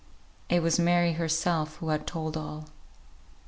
It 0.49 0.63
was 0.63 0.79
Mary 0.79 1.13
herself 1.13 1.75
who 1.75 1.89
had 1.89 2.07
told 2.07 2.35
all. 2.35 2.69